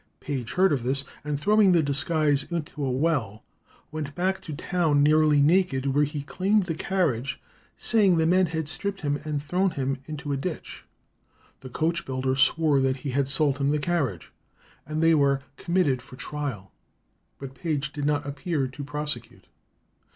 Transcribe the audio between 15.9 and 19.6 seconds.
for trial, but Page did not appear to prosecute.